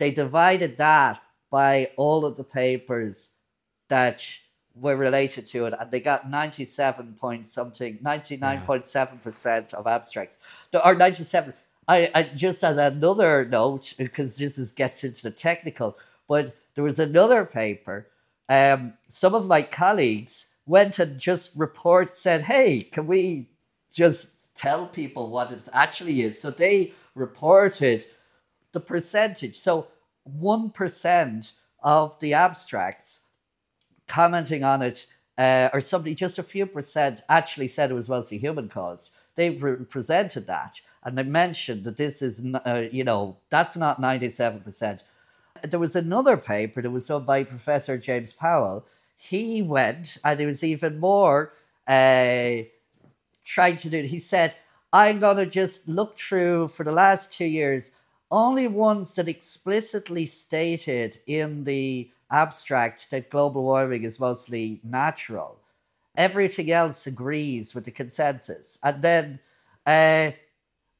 they 0.01 0.09
divided 0.09 0.77
that 0.77 1.21
by 1.51 1.91
all 1.95 2.25
of 2.25 2.35
the 2.35 2.43
papers 2.43 3.29
that 3.87 4.23
were 4.73 4.95
related 4.95 5.45
to 5.49 5.67
it, 5.67 5.75
and 5.79 5.91
they 5.91 5.99
got 5.99 6.27
97 6.27 7.15
point 7.21 7.47
something, 7.47 7.99
99.7% 8.03 9.75
of 9.75 9.85
abstracts, 9.85 10.39
or 10.83 10.95
97. 10.95 11.53
I, 11.87 12.09
I 12.15 12.23
just 12.23 12.63
as 12.63 12.77
another 12.77 13.45
note, 13.45 13.93
because 13.95 14.35
this 14.35 14.57
is, 14.57 14.71
gets 14.71 15.03
into 15.03 15.21
the 15.21 15.29
technical, 15.29 15.99
but 16.27 16.55
there 16.73 16.83
was 16.83 16.97
another 16.97 17.45
paper. 17.45 18.07
Um, 18.49 18.93
some 19.07 19.35
of 19.35 19.45
my 19.45 19.61
colleagues 19.61 20.47
went 20.65 20.97
and 20.97 21.19
just 21.19 21.51
report 21.55 22.15
said, 22.15 22.41
"Hey, 22.41 22.81
can 22.91 23.05
we 23.05 23.51
just 23.91 24.55
tell 24.55 24.87
people 24.87 25.29
what 25.29 25.51
it 25.51 25.69
actually 25.73 26.23
is?" 26.23 26.41
So 26.41 26.49
they 26.49 26.93
reported 27.13 28.07
the 28.73 28.79
percentage. 28.79 29.59
So 29.59 29.87
one 30.23 30.69
percent 30.69 31.51
of 31.83 32.19
the 32.19 32.33
abstracts 32.33 33.21
commenting 34.07 34.63
on 34.63 34.81
it, 34.81 35.05
uh, 35.37 35.69
or 35.73 35.81
somebody 35.81 36.13
just 36.13 36.37
a 36.37 36.43
few 36.43 36.65
percent 36.65 37.21
actually 37.29 37.67
said 37.67 37.89
it 37.89 37.95
was 37.95 38.09
mostly 38.09 38.37
human 38.37 38.69
caused. 38.69 39.09
They 39.35 39.51
re- 39.51 39.77
presented 39.85 40.47
that 40.47 40.75
and 41.03 41.17
they 41.17 41.23
mentioned 41.23 41.83
that 41.85 41.97
this 41.97 42.21
is, 42.21 42.39
uh, 42.65 42.83
you 42.91 43.03
know, 43.03 43.37
that's 43.49 43.75
not 43.75 44.01
97%. 44.01 44.99
There 45.63 45.79
was 45.79 45.95
another 45.95 46.37
paper 46.37 46.81
that 46.81 46.91
was 46.91 47.07
done 47.07 47.25
by 47.25 47.43
Professor 47.43 47.97
James 47.97 48.33
Powell. 48.33 48.85
He 49.17 49.61
went 49.61 50.17
and 50.23 50.39
it 50.39 50.45
was 50.45 50.63
even 50.63 50.99
more 50.99 51.53
uh, 51.87 52.63
trying 53.45 53.77
to 53.77 53.89
do. 53.89 54.03
He 54.03 54.19
said, 54.19 54.55
I'm 54.93 55.19
going 55.19 55.37
to 55.37 55.45
just 55.45 55.87
look 55.87 56.17
through 56.17 56.69
for 56.69 56.83
the 56.83 56.91
last 56.91 57.31
two 57.31 57.45
years 57.45 57.91
only 58.31 58.67
ones 58.67 59.13
that 59.13 59.27
explicitly 59.27 60.25
stated 60.25 61.19
in 61.27 61.63
the 61.65 62.09
abstract 62.31 63.07
that 63.11 63.29
global 63.29 63.63
warming 63.63 64.03
is 64.03 64.19
mostly 64.19 64.79
natural. 64.83 65.57
Everything 66.15 66.71
else 66.71 67.07
agrees 67.07 67.75
with 67.75 67.85
the 67.85 67.91
consensus. 67.91 68.77
And 68.83 69.01
then 69.01 69.39
uh, 69.85 70.31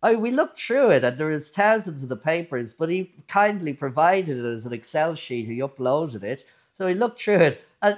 I, 0.03 0.15
we 0.15 0.31
looked 0.31 0.59
through 0.59 0.91
it, 0.91 1.03
and 1.03 1.17
there 1.17 1.31
is 1.31 1.49
thousands 1.49 2.03
of 2.03 2.09
the 2.09 2.15
papers, 2.15 2.73
but 2.73 2.89
he 2.89 3.13
kindly 3.27 3.73
provided 3.73 4.37
it 4.37 4.45
as 4.45 4.65
an 4.65 4.73
Excel 4.73 5.15
sheet. 5.15 5.47
He 5.47 5.59
uploaded 5.59 6.23
it. 6.23 6.45
So 6.77 6.85
we 6.85 6.93
looked 6.93 7.21
through 7.21 7.35
it, 7.35 7.61
and 7.81 7.97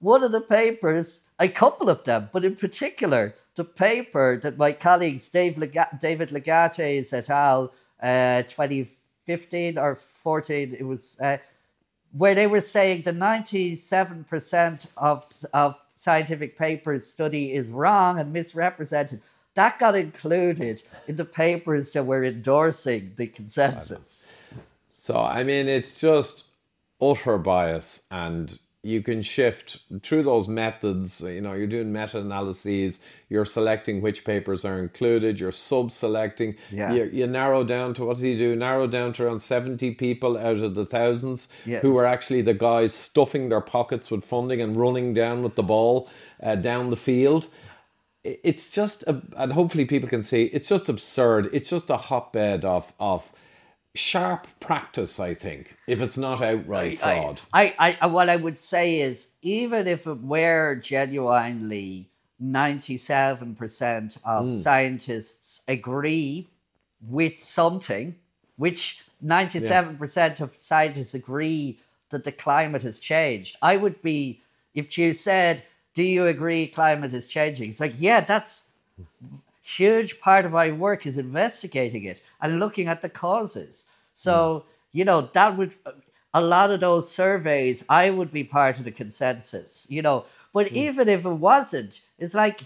one 0.00 0.22
of 0.22 0.32
the 0.32 0.40
papers, 0.40 1.20
a 1.38 1.48
couple 1.48 1.88
of 1.88 2.04
them, 2.04 2.28
but 2.32 2.44
in 2.44 2.56
particular, 2.56 3.34
the 3.56 3.64
paper 3.64 4.40
that 4.42 4.58
my 4.58 4.72
colleagues 4.72 5.28
Dave 5.28 5.54
Lega- 5.54 6.00
David 6.00 6.30
Legates 6.32 7.12
et 7.12 7.30
al. 7.30 7.72
Uh, 8.04 8.42
2015 8.42 9.78
or 9.78 9.96
14, 10.22 10.76
it 10.78 10.84
was 10.84 11.16
uh, 11.20 11.38
where 12.12 12.34
they 12.34 12.46
were 12.46 12.60
saying 12.60 13.00
the 13.00 13.12
97% 13.12 14.80
of, 14.98 15.26
of 15.54 15.74
scientific 15.96 16.58
papers 16.58 17.06
study 17.06 17.54
is 17.54 17.70
wrong 17.70 18.18
and 18.18 18.30
misrepresented. 18.30 19.22
That 19.54 19.78
got 19.78 19.96
included 19.96 20.82
in 21.08 21.16
the 21.16 21.24
papers 21.24 21.92
that 21.92 22.04
were 22.04 22.24
endorsing 22.24 23.14
the 23.16 23.26
consensus. 23.26 24.26
So, 24.90 25.16
I 25.16 25.42
mean, 25.42 25.66
it's 25.66 25.98
just 25.98 26.44
utter 27.00 27.38
bias 27.38 28.02
and 28.10 28.58
you 28.84 29.02
can 29.02 29.22
shift 29.22 29.78
through 30.02 30.22
those 30.22 30.46
methods. 30.46 31.22
You 31.22 31.40
know, 31.40 31.54
you're 31.54 31.66
doing 31.66 31.90
meta 31.90 32.18
analyses, 32.18 33.00
you're 33.30 33.46
selecting 33.46 34.02
which 34.02 34.24
papers 34.24 34.64
are 34.64 34.78
included, 34.78 35.40
you're 35.40 35.52
sub 35.52 35.90
selecting. 35.90 36.54
Yeah. 36.70 36.92
You, 36.92 37.10
you, 37.12 37.26
narrow 37.26 37.64
down 37.64 37.94
to 37.94 38.04
what 38.04 38.18
do 38.18 38.28
you 38.28 38.36
do? 38.36 38.54
Narrow 38.54 38.86
down 38.86 39.14
to 39.14 39.24
around 39.24 39.38
70 39.38 39.92
people 39.94 40.36
out 40.36 40.58
of 40.58 40.74
the 40.74 40.84
thousands 40.84 41.48
yes. 41.64 41.80
who 41.80 41.96
are 41.96 42.04
actually 42.04 42.42
the 42.42 42.52
guys 42.52 42.92
stuffing 42.92 43.48
their 43.48 43.62
pockets 43.62 44.10
with 44.10 44.22
funding 44.22 44.60
and 44.60 44.76
running 44.76 45.14
down 45.14 45.42
with 45.42 45.54
the 45.54 45.62
ball 45.62 46.10
uh, 46.42 46.54
down 46.54 46.90
the 46.90 46.96
field. 46.96 47.48
It's 48.22 48.70
just, 48.70 49.02
a, 49.04 49.22
and 49.36 49.52
hopefully 49.52 49.86
people 49.86 50.08
can 50.10 50.22
see, 50.22 50.44
it's 50.44 50.68
just 50.68 50.90
absurd. 50.90 51.48
It's 51.54 51.70
just 51.70 51.88
a 51.88 51.96
hotbed 51.96 52.66
of, 52.66 52.92
of 53.00 53.30
sharp 53.94 54.46
practice, 54.60 55.20
I 55.20 55.34
think, 55.34 55.76
if 55.86 56.00
it's 56.00 56.16
not 56.16 56.42
outright 56.42 56.98
fraud. 56.98 57.40
I, 57.52 57.74
I, 57.78 57.98
I, 58.02 58.06
what 58.06 58.28
I 58.28 58.36
would 58.36 58.58
say 58.58 59.00
is, 59.00 59.28
even 59.42 59.86
if 59.86 60.06
it 60.06 60.20
were 60.20 60.74
genuinely 60.76 62.10
97% 62.42 64.16
of 64.24 64.46
mm. 64.46 64.62
scientists 64.62 65.62
agree 65.68 66.48
with 67.08 67.42
something, 67.42 68.16
which 68.56 69.00
97% 69.24 70.16
yeah. 70.16 70.44
of 70.44 70.56
scientists 70.56 71.14
agree 71.14 71.78
that 72.10 72.24
the 72.24 72.32
climate 72.32 72.82
has 72.82 72.98
changed, 72.98 73.56
I 73.62 73.76
would 73.76 74.02
be, 74.02 74.42
if 74.74 74.98
you 74.98 75.12
said, 75.12 75.62
Do 75.94 76.02
you 76.02 76.26
agree 76.26 76.66
climate 76.66 77.14
is 77.14 77.26
changing? 77.26 77.70
It's 77.70 77.80
like, 77.80 77.94
yeah, 77.98 78.20
that's 78.20 78.64
huge 79.64 80.20
part 80.20 80.44
of 80.44 80.52
my 80.52 80.70
work 80.70 81.06
is 81.06 81.16
investigating 81.16 82.04
it 82.04 82.20
and 82.40 82.60
looking 82.60 82.86
at 82.86 83.00
the 83.00 83.08
causes. 83.08 83.86
So, 84.14 84.34
mm. 84.34 84.62
you 84.92 85.04
know, 85.04 85.30
that 85.32 85.56
would, 85.56 85.72
a 86.34 86.40
lot 86.40 86.70
of 86.70 86.80
those 86.80 87.10
surveys, 87.10 87.82
I 87.88 88.10
would 88.10 88.30
be 88.30 88.44
part 88.44 88.78
of 88.78 88.84
the 88.84 88.92
consensus, 88.92 89.86
you 89.88 90.02
know. 90.02 90.26
But 90.52 90.66
mm. 90.66 90.72
even 90.72 91.08
if 91.08 91.24
it 91.24 91.28
wasn't, 91.28 92.00
it's 92.18 92.34
like, 92.34 92.60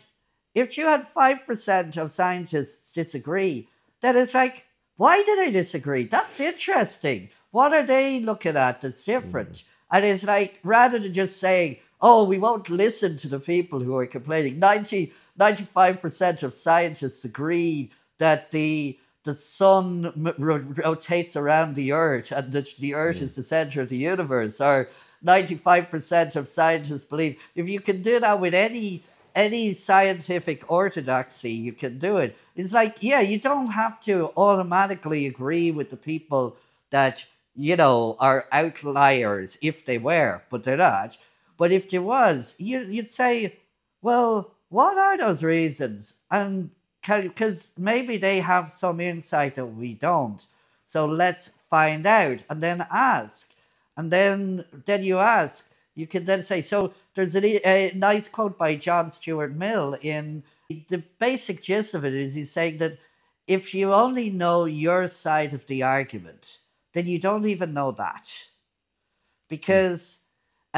if 0.55 0.77
you 0.77 0.87
had 0.87 1.07
5% 1.15 1.97
of 1.97 2.11
scientists 2.11 2.91
disagree, 2.91 3.69
then 4.01 4.17
it's 4.17 4.35
like, 4.35 4.65
why 4.97 5.23
did 5.23 5.39
they 5.39 5.53
disagree? 5.53 6.07
That's 6.07 6.41
interesting. 6.41 7.31
What 7.53 7.73
are 7.73 7.87
they 7.87 8.19
looking 8.19 8.57
at 8.57 8.83
that's 8.83 9.05
different? 9.05 9.53
Mm. 9.53 9.63
And 9.93 10.05
it's 10.05 10.25
like, 10.25 10.59
rather 10.65 10.99
than 10.99 11.15
just 11.15 11.39
saying, 11.39 11.77
oh, 12.01 12.25
we 12.25 12.39
won't 12.39 12.71
listen 12.71 13.17
to 13.19 13.29
the 13.29 13.41
people 13.41 13.81
who 13.81 13.97
are 13.97 14.07
complaining, 14.07 14.59
90, 14.59 15.13
95% 15.39 16.43
of 16.43 16.55
scientists 16.55 17.25
agree 17.25 17.91
that 18.19 18.51
the 18.51 18.99
the 19.25 19.37
sun 19.37 20.33
rotates 20.39 21.37
around 21.37 21.75
the 21.75 21.93
earth 21.93 22.33
and 22.33 22.51
that 22.53 22.75
the 22.79 22.95
earth 22.95 23.19
hmm. 23.19 23.25
is 23.25 23.35
the 23.35 23.45
center 23.45 23.83
of 23.83 23.91
the 23.91 23.97
universe. 23.97 24.59
Or 24.59 24.89
95% 25.23 26.35
of 26.35 26.49
scientists 26.49 27.05
believe 27.05 27.37
if 27.55 27.69
you 27.69 27.81
can 27.81 28.01
do 28.03 28.21
that 28.21 28.41
with 28.41 28.55
any 28.55 29.03
any 29.35 29.75
scientific 29.75 30.65
orthodoxy 30.71 31.53
you 31.53 31.73
can 31.73 31.99
do 31.99 32.17
it. 32.17 32.37
It's 32.57 32.73
like 32.73 32.97
yeah 33.01 33.21
you 33.21 33.39
don't 33.39 33.67
have 33.69 34.03
to 34.05 34.33
automatically 34.37 35.27
agree 35.27 35.71
with 35.73 35.91
the 35.91 35.97
people 35.97 36.57
that 36.91 37.23
you 37.55 37.77
know 37.77 38.17
are 38.19 38.47
outliers 38.51 39.59
if 39.61 39.85
they 39.85 39.99
were 39.99 40.41
but 40.49 40.65
they're 40.65 40.77
not 40.77 41.17
but 41.59 41.73
if 41.73 41.91
there 41.91 42.03
was 42.03 42.55
you, 42.59 42.81
you'd 42.81 43.11
say 43.11 43.59
well 44.01 44.55
what 44.69 44.99
are 44.99 45.17
those 45.17 45.43
reasons? 45.43 46.15
And 46.31 46.71
because 47.07 47.71
maybe 47.79 48.17
they 48.19 48.41
have 48.41 48.71
some 48.71 49.01
insight 49.01 49.55
that 49.57 49.67
we 49.67 49.95
don't. 49.95 50.45
So 50.87 51.07
let's 51.07 51.51
find 51.71 52.07
out 52.07 52.41
and 52.51 52.63
then 52.63 52.87
ask. 52.91 53.49
And 53.97 54.11
then, 54.11 54.65
then 54.87 55.03
you 55.03 55.19
ask, 55.19 55.69
you 55.95 56.07
can 56.07 56.25
then 56.25 56.43
say, 56.43 56.63
so 56.63 56.93
there's 57.15 57.35
a, 57.35 57.69
a 57.69 57.93
nice 57.95 58.29
quote 58.29 58.59
by 58.59 58.77
John 58.77 59.11
Stuart 59.11 59.55
Mill 59.55 59.97
in 60.03 60.43
the 60.89 61.03
basic 61.19 61.63
gist 61.63 61.95
of 61.95 62.05
it 62.05 62.15
is 62.15 62.35
he's 62.35 62.53
saying 62.53 62.79
that 62.79 62.99
if 63.47 63.73
you 63.73 63.95
only 63.95 64.29
know 64.29 64.67
your 64.67 65.09
side 65.09 65.55
of 65.55 65.67
the 65.67 65.83
argument, 65.83 66.59
then 66.93 67.07
you 67.07 67.19
don't 67.19 67.49
even 67.49 67.73
know 67.73 67.93
that. 67.93 68.27
Hmm. 68.27 69.49
Because 69.49 70.21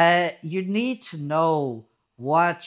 uh, 0.00 0.30
you 0.42 0.62
need 0.62 1.02
to 1.02 1.16
know 1.16 1.84
what 2.16 2.62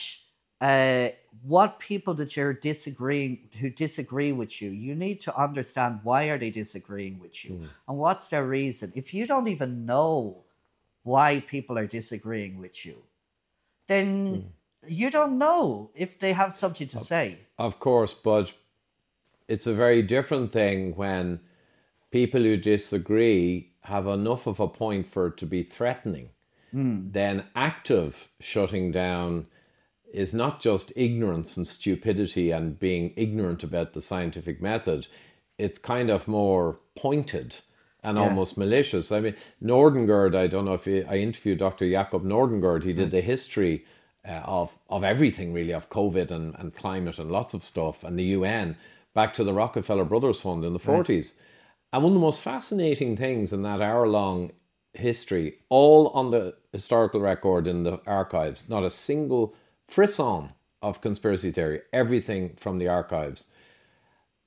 uh, 0.60 1.08
what 1.42 1.78
people 1.78 2.14
that 2.14 2.36
you're 2.36 2.58
disagreeing 2.70 3.32
who 3.60 3.68
disagree 3.70 4.32
with 4.32 4.52
you 4.60 4.70
you 4.70 4.94
need 4.94 5.18
to 5.20 5.30
understand 5.46 5.92
why 6.02 6.22
are 6.30 6.38
they 6.38 6.50
disagreeing 6.50 7.18
with 7.18 7.44
you 7.44 7.52
mm. 7.52 7.68
and 7.88 7.98
what's 7.98 8.28
their 8.28 8.46
reason 8.46 8.92
if 8.94 9.12
you 9.12 9.26
don't 9.26 9.48
even 9.48 9.84
know 9.84 10.14
why 11.02 11.40
people 11.54 11.76
are 11.76 11.86
disagreeing 11.86 12.58
with 12.58 12.86
you 12.86 12.96
then 13.88 14.06
mm. 14.36 14.44
you 14.86 15.10
don't 15.10 15.38
know 15.38 15.90
if 15.94 16.18
they 16.18 16.32
have 16.32 16.54
something 16.54 16.88
to 16.88 17.00
say. 17.00 17.38
Of 17.58 17.78
course, 17.80 18.14
but 18.14 18.52
it's 19.48 19.66
a 19.66 19.74
very 19.74 20.02
different 20.02 20.52
thing 20.52 20.94
when 20.96 21.40
people 22.10 22.40
who 22.40 22.56
disagree 22.56 23.72
have 23.82 24.06
enough 24.06 24.46
of 24.46 24.60
a 24.60 24.68
point 24.68 25.06
for 25.06 25.26
it 25.28 25.36
to 25.38 25.46
be 25.46 25.62
threatening. 25.62 26.30
Mm. 26.74 27.12
Then 27.12 27.44
active 27.54 28.28
shutting 28.40 28.90
down 28.90 29.46
is 30.12 30.32
not 30.32 30.60
just 30.60 30.92
ignorance 30.96 31.56
and 31.56 31.66
stupidity 31.66 32.50
and 32.50 32.78
being 32.78 33.12
ignorant 33.16 33.62
about 33.62 33.92
the 33.92 34.02
scientific 34.02 34.62
method. 34.62 35.06
It's 35.58 35.78
kind 35.78 36.10
of 36.10 36.28
more 36.28 36.78
pointed 36.96 37.56
and 38.02 38.16
yeah. 38.16 38.24
almost 38.24 38.56
malicious. 38.56 39.10
I 39.10 39.20
mean, 39.20 39.34
Nordangård, 39.62 40.36
I 40.36 40.46
don't 40.46 40.66
know 40.66 40.74
if 40.74 40.86
you, 40.86 41.06
I 41.08 41.16
interviewed 41.16 41.58
Dr. 41.58 41.88
Jacob 41.88 42.22
Nordangård, 42.22 42.84
he 42.84 42.92
did 42.92 43.08
mm. 43.08 43.12
the 43.12 43.20
history 43.22 43.84
uh, 44.26 44.42
of, 44.44 44.76
of 44.88 45.02
everything 45.02 45.52
really, 45.52 45.72
of 45.72 45.90
COVID 45.90 46.30
and, 46.30 46.54
and 46.58 46.74
climate 46.74 47.18
and 47.18 47.30
lots 47.32 47.54
of 47.54 47.64
stuff, 47.64 48.04
and 48.04 48.18
the 48.18 48.24
UN, 48.24 48.76
back 49.14 49.32
to 49.34 49.44
the 49.44 49.52
Rockefeller 49.52 50.04
Brothers 50.04 50.40
Fund 50.40 50.64
in 50.64 50.72
the 50.72 50.78
right. 50.78 51.06
40s. 51.06 51.34
And 51.92 52.02
one 52.02 52.12
of 52.12 52.14
the 52.14 52.20
most 52.20 52.40
fascinating 52.40 53.16
things 53.16 53.52
in 53.52 53.62
that 53.62 53.80
hour 53.80 54.06
long 54.06 54.52
history, 54.94 55.58
all 55.68 56.08
on 56.08 56.30
the 56.30 56.54
historical 56.72 57.20
record 57.20 57.66
in 57.66 57.82
the 57.82 58.00
archives, 58.06 58.68
not 58.68 58.84
a 58.84 58.90
single 58.90 59.54
frisson 59.88 60.50
of 60.82 61.00
conspiracy 61.00 61.50
theory, 61.50 61.80
everything 61.92 62.54
from 62.56 62.78
the 62.78 62.88
archives 62.88 63.46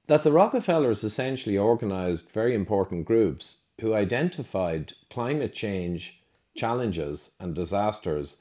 that 0.07 0.23
the 0.23 0.31
Rockefellers 0.31 1.03
essentially 1.03 1.57
organized 1.57 2.31
very 2.31 2.55
important 2.55 3.05
groups 3.05 3.59
who 3.81 3.93
identified 3.93 4.93
climate 5.09 5.53
change 5.53 6.21
challenges 6.55 7.31
and 7.39 7.53
disasters 7.53 8.37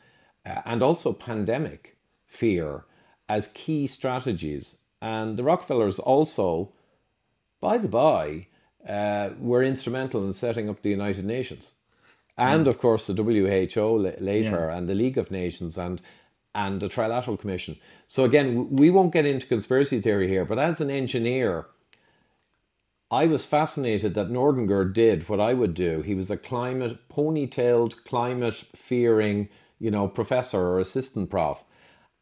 uh, 0.46 0.62
and 0.64 0.82
also 0.82 1.12
pandemic 1.12 1.96
fear 2.26 2.84
as 3.28 3.48
key 3.48 3.86
strategies. 3.86 4.76
And 5.02 5.36
the 5.36 5.42
Rockefellers 5.42 5.98
also, 5.98 6.72
by 7.60 7.78
the 7.78 7.88
by, 7.88 8.46
uh, 8.88 9.30
were 9.38 9.64
instrumental 9.64 10.24
in 10.24 10.32
setting 10.32 10.70
up 10.70 10.82
the 10.82 10.90
United 10.90 11.24
Nations. 11.24 11.72
And 12.38 12.66
mm. 12.66 12.68
of 12.68 12.78
course, 12.78 13.06
the 13.06 13.14
WHO 13.14 13.98
later, 14.20 14.68
yeah. 14.68 14.76
and 14.76 14.88
the 14.88 14.94
League 14.94 15.18
of 15.18 15.30
Nations, 15.30 15.78
and 15.78 16.00
and 16.54 16.80
the 16.80 16.88
Trilateral 16.88 17.38
Commission. 17.38 17.76
So 18.06 18.24
again, 18.24 18.70
we 18.70 18.90
won't 18.90 19.12
get 19.12 19.26
into 19.26 19.46
conspiracy 19.46 20.00
theory 20.00 20.26
here, 20.26 20.46
but 20.46 20.58
as 20.58 20.80
an 20.80 20.90
engineer, 20.90 21.66
I 23.10 23.26
was 23.26 23.44
fascinated 23.44 24.14
that 24.14 24.30
Nordangård 24.30 24.94
did 24.94 25.28
what 25.28 25.38
I 25.38 25.52
would 25.52 25.74
do. 25.74 26.02
He 26.02 26.14
was 26.14 26.30
a 26.30 26.36
climate 26.36 27.08
ponytailed, 27.08 28.02
climate 28.04 28.64
fearing, 28.74 29.48
you 29.78 29.90
know, 29.90 30.08
professor 30.08 30.58
or 30.58 30.80
assistant 30.80 31.30
prof. 31.30 31.62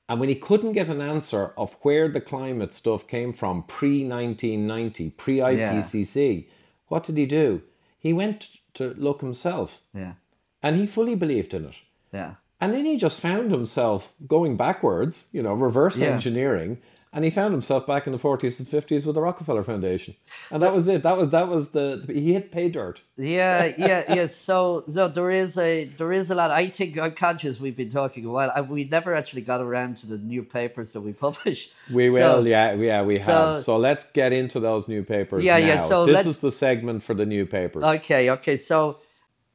And 0.09 0.21
when 0.21 0.29
he 0.29 0.35
couldn't 0.35 0.73
get 0.73 0.89
an 0.89 1.01
answer 1.01 1.55
of 1.57 1.77
where 1.83 2.09
the 2.09 2.21
climate 2.21 2.75
stuff 2.75 3.07
came 3.07 3.33
from 3.33 3.63
pre 3.63 4.05
1990, 4.07 5.11
pre 5.11 5.39
IPCC, 5.39 6.45
yeah. 6.45 6.53
what 6.89 7.05
did 7.05 7.17
he 7.17 7.25
do? 7.25 7.63
He 7.99 8.13
went 8.13 8.49
to 8.75 8.95
look 8.97 9.21
himself. 9.21 9.81
Yeah. 9.95 10.15
And 10.63 10.77
he 10.77 10.87
fully 10.87 11.15
believed 11.15 11.55
in 11.55 11.67
it. 11.67 11.75
Yeah. 12.13 12.35
And 12.61 12.73
then 12.73 12.85
he 12.85 12.97
just 12.97 13.21
found 13.21 13.51
himself 13.51 14.13
going 14.27 14.57
backwards, 14.57 15.27
you 15.33 15.43
know, 15.43 15.55
reverse 15.55 15.99
yeah. 15.99 16.09
engineering, 16.09 16.79
and 17.15 17.25
he 17.25 17.31
found 17.31 17.55
himself 17.55 17.87
back 17.87 18.07
in 18.07 18.13
the 18.13 18.19
40s 18.19 18.59
and 18.59 18.69
50s 18.69 19.07
with 19.07 19.15
the 19.15 19.21
Rockefeller 19.21 19.63
Foundation. 19.63 20.17
And 20.51 20.61
that 20.63 20.75
was 20.75 20.89
it. 20.89 21.05
That 21.05 21.17
was 21.17 21.31
that 21.31 21.49
was 21.49 21.69
the 21.69 22.05
he 22.09 22.33
hit 22.33 22.51
pay 22.51 22.69
dirt. 22.69 23.01
Yeah, 23.17 23.73
yeah, 23.79 24.13
yeah. 24.13 24.27
So 24.27 24.85
so 24.93 25.09
there 25.09 25.31
is 25.31 25.57
a 25.57 25.85
there 25.97 26.13
is 26.13 26.31
a 26.31 26.35
lot. 26.35 26.51
I 26.51 26.69
think 26.69 26.99
I'm 26.99 27.13
conscious 27.13 27.61
we've 27.61 27.77
been 27.77 27.93
talking 27.93 28.25
a 28.25 28.31
while. 28.31 28.53
and 28.55 28.69
we 28.69 28.85
never 28.85 29.15
actually 29.15 29.43
got 29.43 29.61
around 29.61 29.97
to 29.99 30.07
the 30.07 30.19
new 30.19 30.43
papers 30.43 30.93
that 30.93 31.03
we 31.03 31.13
publish. 31.13 31.71
We 31.93 32.11
will, 32.11 32.43
so, 32.43 32.49
yeah, 32.49 32.73
yeah, 32.73 33.03
we 33.03 33.19
so, 33.19 33.25
have. 33.25 33.61
So 33.61 33.77
let's 33.77 34.05
get 34.13 34.33
into 34.33 34.59
those 34.59 34.89
new 34.89 35.05
papers. 35.05 35.45
Yeah, 35.45 35.59
now. 35.59 35.67
yeah. 35.67 35.89
So 35.89 36.07
this 36.07 36.27
is 36.27 36.39
the 36.41 36.51
segment 36.51 37.05
for 37.05 37.15
the 37.15 37.27
new 37.27 37.47
papers. 37.47 37.85
Okay, 37.85 38.31
okay. 38.31 38.57
So 38.57 38.99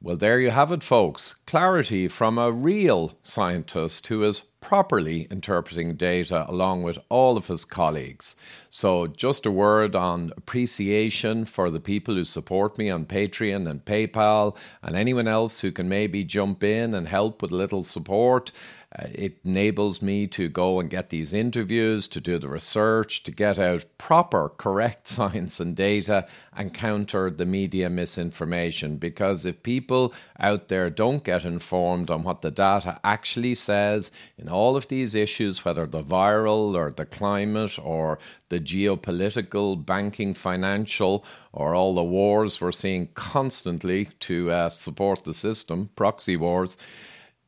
well, 0.01 0.15
there 0.15 0.39
you 0.39 0.49
have 0.51 0.71
it, 0.71 0.81
folks. 0.81 1.35
Clarity 1.45 2.07
from 2.07 2.37
a 2.37 2.53
real 2.53 3.17
scientist 3.21 4.07
who 4.07 4.23
is 4.23 4.43
properly 4.61 5.27
interpreting 5.29 5.95
data 5.95 6.45
along 6.47 6.83
with 6.83 6.97
all 7.09 7.35
of 7.35 7.47
his 7.47 7.65
colleagues. 7.65 8.37
So, 8.69 9.07
just 9.07 9.45
a 9.45 9.51
word 9.51 9.97
on 9.97 10.31
appreciation 10.37 11.43
for 11.43 11.69
the 11.69 11.81
people 11.81 12.15
who 12.15 12.23
support 12.23 12.77
me 12.77 12.89
on 12.89 13.05
Patreon 13.05 13.69
and 13.69 13.83
PayPal, 13.83 14.55
and 14.81 14.95
anyone 14.95 15.27
else 15.27 15.59
who 15.59 15.71
can 15.71 15.89
maybe 15.89 16.23
jump 16.23 16.63
in 16.63 16.93
and 16.93 17.07
help 17.09 17.41
with 17.41 17.51
a 17.51 17.57
little 17.57 17.83
support. 17.83 18.53
Uh, 18.97 19.05
it 19.13 19.37
enables 19.45 20.01
me 20.01 20.25
to 20.25 20.49
go 20.49 20.79
and 20.79 20.89
get 20.89 21.11
these 21.11 21.31
interviews, 21.31 22.07
to 22.07 22.19
do 22.19 22.39
the 22.39 22.49
research, 22.49 23.21
to 23.21 23.31
get 23.31 23.59
out 23.59 23.85
proper, 23.99 24.49
correct 24.49 25.07
science 25.07 25.59
and 25.59 25.75
data 25.75 26.25
and 26.55 26.73
counter 26.73 27.29
the 27.29 27.45
media 27.45 27.87
misinformation. 27.87 28.97
Because 28.97 29.45
if 29.45 29.61
people 29.61 30.11
out 30.39 30.69
there 30.69 30.89
don't 30.89 31.23
get 31.23 31.45
informed 31.45 32.09
on 32.09 32.23
what 32.23 32.41
the 32.41 32.49
data 32.49 32.99
actually 33.03 33.53
says 33.53 34.11
in 34.39 34.49
all 34.49 34.75
of 34.75 34.87
these 34.87 35.13
issues, 35.13 35.63
whether 35.63 35.85
the 35.85 36.03
viral 36.03 36.73
or 36.73 36.89
the 36.89 37.05
climate 37.05 37.77
or 37.77 38.17
the 38.49 38.59
geopolitical, 38.59 39.85
banking, 39.85 40.33
financial, 40.33 41.23
or 41.53 41.75
all 41.75 41.93
the 41.93 42.03
wars 42.03 42.59
we're 42.59 42.71
seeing 42.71 43.07
constantly 43.13 44.05
to 44.19 44.49
uh, 44.49 44.69
support 44.71 45.23
the 45.25 45.33
system, 45.35 45.91
proxy 45.95 46.35
wars 46.35 46.75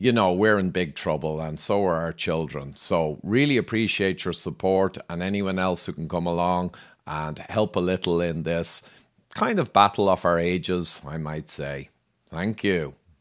you 0.01 0.11
know, 0.11 0.33
we're 0.33 0.57
in 0.57 0.71
big 0.71 0.95
trouble 0.95 1.39
and 1.39 1.59
so 1.59 1.85
are 1.85 1.97
our 1.97 2.11
children. 2.11 2.75
So, 2.75 3.19
really 3.21 3.57
appreciate 3.57 4.25
your 4.25 4.33
support 4.33 4.97
and 5.07 5.21
anyone 5.21 5.59
else 5.59 5.85
who 5.85 5.93
can 5.93 6.09
come 6.09 6.25
along 6.25 6.73
and 7.05 7.37
help 7.37 7.75
a 7.75 7.79
little 7.79 8.19
in 8.19 8.41
this 8.41 8.81
kind 9.35 9.59
of 9.59 9.71
battle 9.71 10.09
of 10.09 10.25
our 10.25 10.39
ages, 10.39 11.01
I 11.07 11.17
might 11.17 11.51
say. 11.51 11.89
Thank 12.31 12.63
you. 12.63 12.95